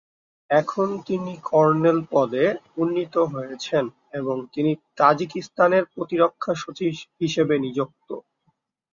এখন 0.49 0.87
তিনি 1.07 1.31
কর্নেল 1.43 1.99
পদে 2.11 2.45
উন্নীত 2.77 3.15
হয়েছেন 3.33 3.85
এবং 4.13 4.35
তিনি 4.53 4.71
তাজিকিস্তানের 4.99 5.83
প্রতিরক্ষা 5.93 6.53
সচিব 6.55 6.91
হিসেবে 7.21 7.55
নিযুক্ত। 7.59 8.09